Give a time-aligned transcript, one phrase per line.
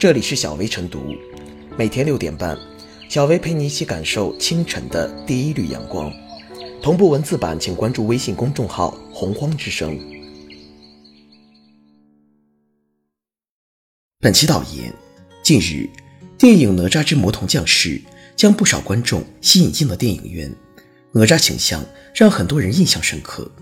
[0.00, 1.14] 这里是小薇晨读，
[1.76, 2.58] 每天六点半，
[3.10, 6.10] 小薇陪你一起感受清晨的第一缕阳光。
[6.80, 10.00] 同步文字版，请关注微信公众号“洪荒之声”。
[14.20, 14.90] 本期导言：
[15.42, 15.86] 近日，
[16.38, 17.90] 电影《哪吒之魔童降世》
[18.34, 20.50] 将不少观众吸引进了电影院，
[21.12, 23.52] 哪吒形象让很多人印象深刻。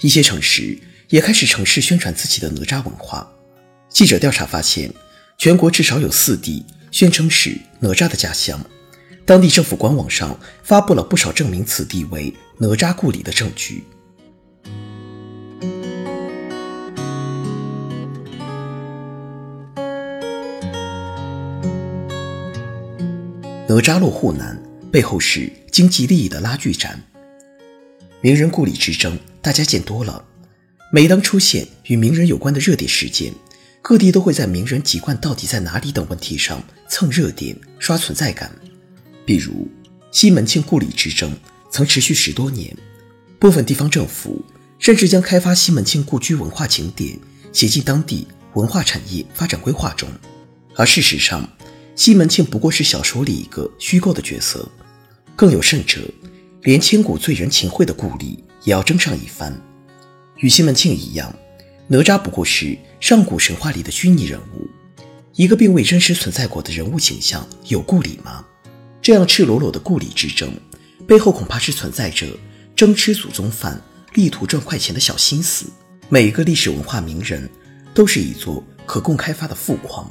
[0.00, 0.78] 一些城市
[1.10, 3.30] 也开始城市宣传自己的哪吒文化。
[3.90, 4.90] 记者调查发现，
[5.36, 8.58] 全国至少有四地宣称是哪吒的家乡。
[9.26, 13.84] 当地政府官网上发布了不少证明此地为哪吒故里的证据。
[23.66, 27.02] 哪吒落户难，背后是经济利益的拉锯战。
[28.20, 30.24] 名人故里之争，大家见多了。
[30.92, 33.32] 每当出现与名人有关的热点事件，
[33.86, 38.50] 各地都会在名人籍贯到底在哪里等问题上蹭热点、刷存在感。
[39.26, 39.68] 比如
[40.10, 41.30] 西门庆故里之争
[41.70, 42.74] 曾持续十多年，
[43.38, 44.42] 部分地方政府
[44.78, 47.18] 甚至将开发西门庆故居文化景点
[47.52, 50.08] 写进当地文化产业发展规划中。
[50.76, 51.46] 而事实上，
[51.94, 54.66] 西门庆不过是小说里一个虚构的角色。
[55.36, 56.00] 更有甚者，
[56.62, 59.54] 连千古罪人秦桧的故里也要争上一番。
[60.38, 61.30] 与西门庆一样。
[61.86, 62.74] 哪吒不过是
[63.04, 64.66] 上古神话里的虚拟人物，
[65.34, 68.42] 一个并未真实存在过的人物形象，有故里吗？
[69.02, 70.50] 这样赤裸裸的故里之争，
[71.06, 72.26] 背后恐怕是存在着
[72.74, 73.78] 争吃祖宗饭、
[74.14, 75.66] 力图赚快钱的小心思。
[76.08, 77.46] 每一个历史文化名人，
[77.92, 80.10] 都是一座可供开发的富矿，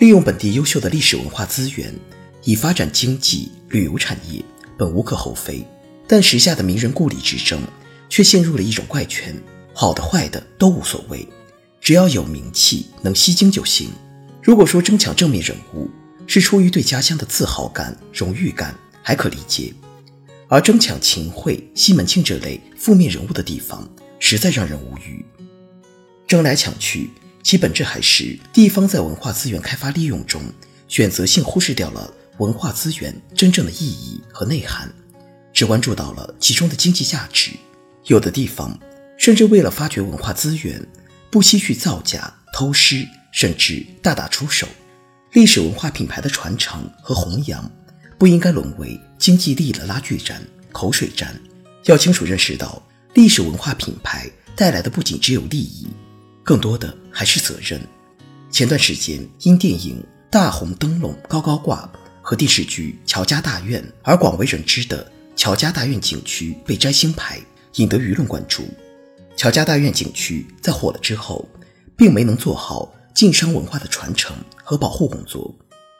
[0.00, 1.94] 利用本地优秀的历史文化资源，
[2.42, 4.44] 以发展经济旅游产业，
[4.76, 5.64] 本无可厚非。
[6.08, 7.62] 但时下的名人故里之争，
[8.08, 9.32] 却陷入了一种怪圈。
[9.72, 11.24] 好的坏的都无所谓，
[11.82, 13.90] 只要有名气能吸睛就行。
[14.40, 15.90] 如果说争抢正面人物
[16.28, 19.74] 是出于对家乡的自豪感、荣誉感，还可理解；
[20.48, 23.86] 而争抢秦桧、西门庆这类负面人物的地方，
[24.20, 25.26] 实在让人无语。
[26.24, 27.10] 争来抢去，
[27.42, 30.40] 其本质还是地方在文化资源开发利用中，
[30.86, 34.88] 选择性忽视掉了文化资源真正的意义和内涵，
[35.52, 37.50] 只关注到了其中的经济价值。
[38.04, 38.78] 有的地方。
[39.18, 40.84] 甚至为了发掘文化资源，
[41.32, 44.68] 不惜去造假、偷师，甚至大打出手。
[45.32, 47.72] 历史文化品牌的传承和弘扬，
[48.18, 51.34] 不应该沦为经济利益的拉锯战、口水战。
[51.84, 52.82] 要清楚认识到，
[53.14, 55.86] 历史文化品牌带来的不仅只有利益，
[56.42, 57.80] 更多的还是责任。
[58.50, 59.96] 前段时间，因电影
[60.30, 61.90] 《大红灯笼高高挂》
[62.20, 67.40] 和电视剧《乔家大院》而广为人知的乔家大院景区被摘星牌，
[67.76, 68.68] 引得舆论关注。
[69.36, 71.48] 乔家大院景区在火了之后，
[71.96, 75.52] 并没能做好晋商文化的传承和保护工作，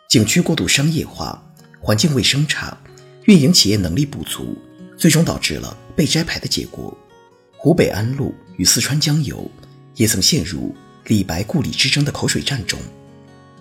[0.08, 1.42] 景区过度商业化，
[1.80, 2.76] 环境卫生差，
[3.24, 4.56] 运营企业能力不足，
[4.96, 6.96] 最终导致了被摘牌的结果。
[7.56, 9.50] 湖北安陆与四川江油
[9.94, 10.74] 也曾陷入
[11.06, 12.78] 李白故里之争的口水战中，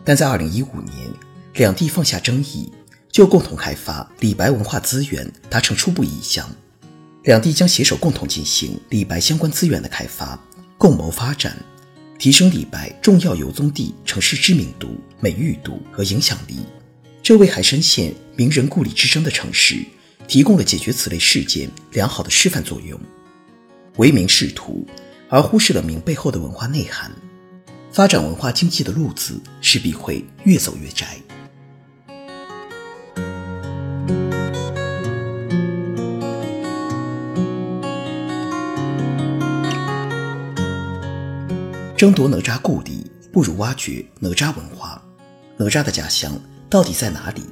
[0.04, 1.10] 但在2015年，
[1.56, 2.72] 两地放下争议，
[3.12, 6.50] 就共同开发李白文化资源达成初步意向。
[7.24, 10.40] 两地将携手共同进行李白相关资源的开发，
[10.78, 11.56] 共谋发展，
[12.18, 16.66] 提升李白重要游踪地城市知名度、美誉度和影响力。
[17.22, 19.86] 这为还深陷名人故里之争的城市
[20.28, 23.00] 提供了解决此类事件良好的示范作用。
[23.98, 24.84] 唯名是图，
[25.30, 27.12] 而忽视了名背后的文化内涵，
[27.92, 31.18] 发展文化经济的路子势必会越走越窄。
[42.02, 45.00] 争夺哪吒故里，不如挖掘哪吒文化。
[45.56, 46.36] 哪吒的家乡
[46.68, 47.44] 到底在哪里？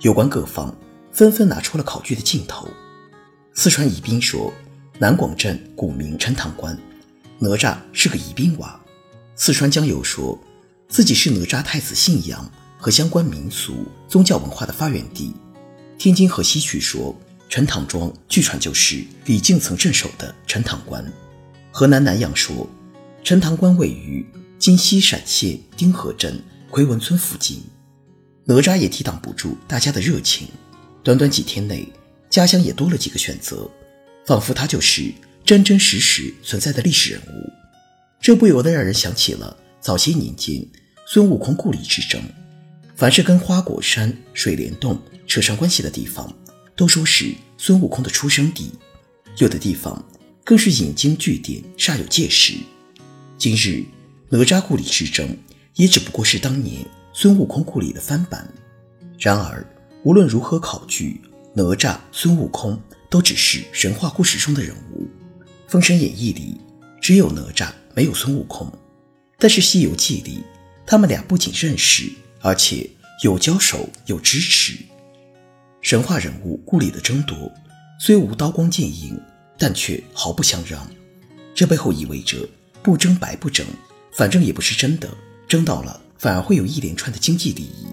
[0.00, 0.74] 有关各方
[1.12, 2.66] 纷纷拿出了考据的镜头。
[3.52, 4.50] 四川宜宾说，
[4.98, 6.74] 南广镇古名陈塘关，
[7.38, 8.80] 哪吒是个宜宾娃。
[9.36, 10.38] 四川江油说
[10.88, 15.34] 自己是哪吒太子信仰和相关民俗宗教文化的发源地。
[15.98, 17.14] 天津河西区说，
[17.50, 21.04] 陈塘庄据传就是李靖曾镇守的陈塘关。
[21.70, 22.66] 河南南阳说。
[23.24, 24.26] 陈塘关位于
[24.58, 27.62] 今西陕县丁河镇奎文村附近，
[28.44, 30.48] 哪吒也抵挡不住大家的热情。
[31.04, 31.86] 短短几天内，
[32.28, 33.70] 家乡也多了几个选择，
[34.26, 35.12] 仿佛他就是
[35.44, 37.48] 真真实实存在的历史人物。
[38.20, 40.66] 这不由得让人想起了早些年间
[41.06, 42.20] 孙悟空故里之争。
[42.96, 46.32] 凡是跟花果山、水帘洞扯上关系的地方，
[46.74, 48.72] 都说是孙悟空的出生地，
[49.38, 50.04] 有的地方
[50.42, 52.54] 更是引经据典，煞有介事。
[53.42, 53.84] 今日
[54.28, 55.36] 哪吒故里之争，
[55.74, 58.48] 也只不过是当年孙悟空故里的翻版。
[59.18, 59.66] 然而，
[60.04, 61.20] 无论如何考据，
[61.52, 62.80] 哪吒、孙悟空
[63.10, 65.08] 都只是神话故事中的人物，
[65.66, 66.56] 《封神演义》里
[67.00, 68.72] 只有哪吒，没有孙悟空。
[69.40, 70.44] 但是《西游记》里，
[70.86, 72.08] 他们俩不仅认识，
[72.42, 72.88] 而且
[73.24, 74.78] 有交手，有支持。
[75.80, 77.50] 神话人物故里的争夺，
[77.98, 79.20] 虽无刀光剑影，
[79.58, 80.88] 但却毫不相让。
[81.52, 82.48] 这背后意味着
[82.82, 83.64] 不争白不争，
[84.12, 85.08] 反正也不是真的，
[85.46, 87.86] 争到了反而会有一连串的经济利益。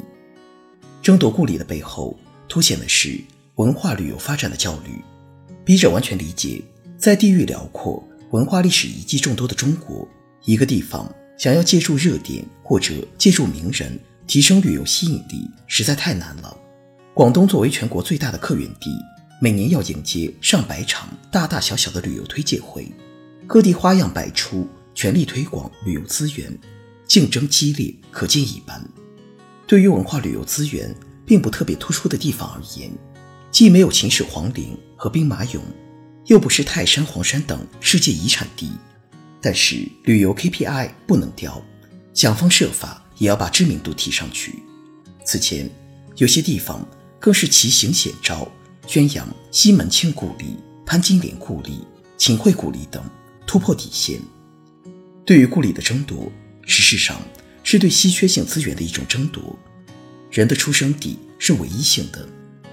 [1.02, 3.20] 争夺故里的背后，凸显的是
[3.56, 5.02] 文化旅游发展的焦虑。
[5.64, 6.62] 笔者完全理解，
[6.98, 10.08] 在地域辽阔、文化历史遗迹众多的中国，
[10.46, 11.08] 一个地方
[11.38, 16.58] 想要借助热点或者借助名人提升旅游吸引力，实在太难了。
[17.14, 18.90] 广东作为全国最大的客源地，
[19.40, 22.92] 每年要迎接上百场大大小小的旅游推介会，
[23.46, 24.68] 各地花样百出，
[25.02, 26.60] 全力推广旅游资源，
[27.08, 28.86] 竞争激烈，可见一斑。
[29.66, 30.94] 对于文化旅游资源
[31.26, 32.92] 并不特别突出的地方而言，
[33.50, 35.62] 既没有秦始皇陵和兵马俑，
[36.26, 38.74] 又不是泰山、黄山等世界遗产地，
[39.42, 41.64] 但是旅游 KPI 不能掉，
[42.14, 44.62] 想方设法也要把知名度提上去。
[45.24, 45.72] 此前，
[46.18, 46.86] 有些地方
[47.22, 48.46] 更是奇形险招，
[48.86, 51.88] 宣扬西门庆故里、潘金莲故里、
[52.18, 53.02] 秦桧故里等，
[53.48, 54.20] 突破底线。
[55.30, 56.32] 对于故里的争夺，
[56.66, 57.22] 事实上。
[57.62, 59.56] 是对稀缺性资源的一种争夺。
[60.32, 62.28] 人的出生地是唯一性的，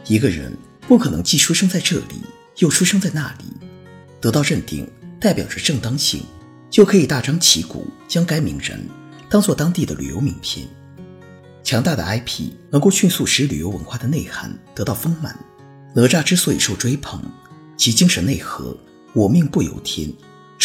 [0.07, 0.57] 一个人
[0.89, 2.15] 不可能既出生在这里，
[2.57, 3.45] 又出生在那里。
[4.23, 4.89] 得到认定
[5.21, 6.23] 代表着正当性，
[6.71, 8.89] 就可以大张旗鼓将该名人
[9.29, 10.67] 当做当地的旅游名片。
[11.63, 15.39] 强大的 IP 能够迅速使旅游文化的内涵得到丰满。
[15.95, 17.21] 哪吒之所以受追捧，
[17.77, 18.75] 其精神内核
[19.13, 20.11] “我命不由天”，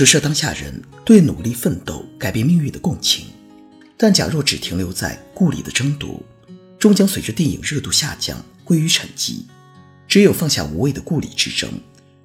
[0.01, 3.27] 折射当下人对努力奋斗改变命运的共情。
[3.95, 6.19] 但假若只停留在故里的争夺，
[6.79, 9.43] 终将随着电影热度下降归于沉寂。
[10.07, 11.69] 只有放下无谓的故里之争，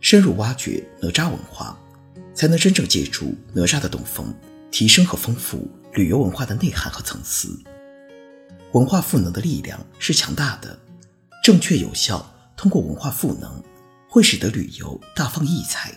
[0.01, 1.79] 深入挖掘哪吒文化，
[2.33, 4.35] 才能真正借助哪吒的东风，
[4.71, 7.61] 提升和丰富旅游文化的内涵和层次。
[8.73, 10.79] 文化赋能的力量是强大的，
[11.45, 13.63] 正确有效通过文化赋能，
[14.09, 15.93] 会使得旅游大放异彩。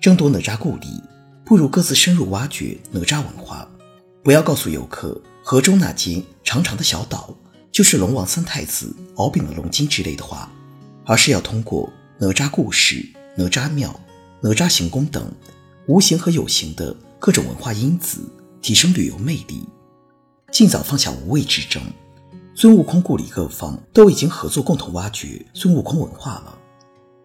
[0.00, 1.02] 争夺哪吒故里，
[1.44, 3.68] 不如各自深入挖掘哪吒文化。
[4.22, 7.34] 不要告诉游客，河中那间长长的小岛
[7.70, 10.50] 就是龙王三太子敖丙的龙津之类的话，
[11.04, 13.04] 而是要通过哪吒故事、
[13.36, 13.98] 哪吒庙、
[14.40, 15.32] 哪吒行宫等
[15.86, 18.20] 无形和有形的各种文化因子，
[18.60, 19.66] 提升旅游魅力。
[20.52, 21.82] 尽早放下无谓之争。
[22.54, 26.58] 孙悟空故里各方都已经合作共同挖掘孙悟空文化了，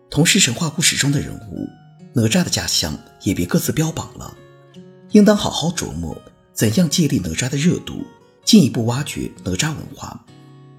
[0.09, 1.68] 同是神话故事中的人物，
[2.13, 4.35] 哪吒的家乡也别各自标榜了，
[5.11, 6.21] 应当好好琢磨。
[6.53, 8.05] 怎样借力哪吒的热度，
[8.43, 10.19] 进一步挖掘哪吒文化？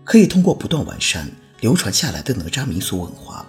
[0.04, 1.30] 可以通过不断完善
[1.60, 3.46] 流传下来的哪吒民俗文化，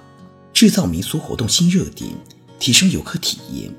[0.53, 2.11] 制造民俗活动新热点，
[2.59, 3.71] 提升游客体验；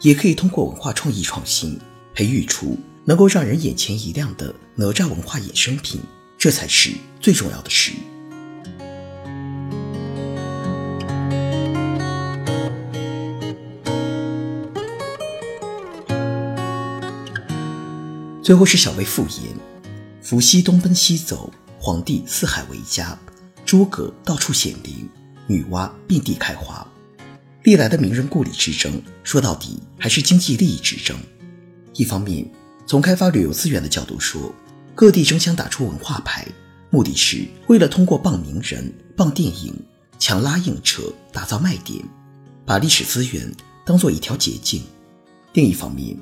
[0.00, 1.78] 也可以通过文化创意创新，
[2.14, 6.00] 培育出能够让人眼前一亮的哪吒文化衍生品。
[6.38, 7.92] 这才是最重要的事。
[18.42, 19.54] 最后是小薇复言
[20.22, 23.18] ：“伏羲东奔西走，黄帝四海为家，
[23.66, 25.06] 诸葛到处显灵，
[25.46, 26.86] 女娲遍地开花。
[27.64, 31.14] 历来的名人故里之争，说到底还是经济利益之争。
[31.94, 32.50] 一方面，
[32.86, 34.54] 从开发旅游资源的角度说，
[34.94, 36.46] 各地争相打出文化牌，
[36.88, 39.74] 目的是为了通过傍名人、傍电影，
[40.18, 42.02] 强拉硬扯，打造卖点，
[42.64, 44.82] 把历史资源当做一条捷径。
[45.52, 46.16] 另一方面，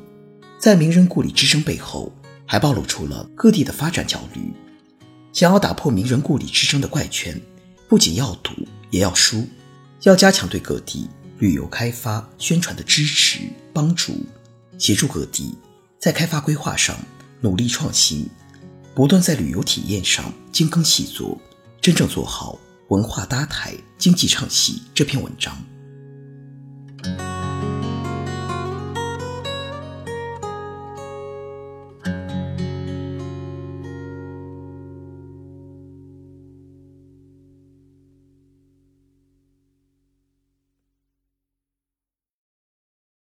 [0.59, 2.13] 在名人故里之争背后，
[2.49, 4.53] 还暴露出了各地的发展焦虑。
[5.33, 7.41] 想要打破名人故里之争的怪圈，
[7.87, 8.51] 不仅要赌，
[8.91, 9.47] 也要输。
[10.03, 13.41] 要加强对各地旅游开发宣传的支持
[13.73, 14.25] 帮助，
[14.79, 15.57] 协助各地
[16.01, 16.97] 在开发规划上
[17.41, 18.27] 努力创新，
[18.95, 21.39] 不断在旅游体验上精耕细作，
[21.81, 25.57] 真正做好文化搭台、经济唱戏这篇文章。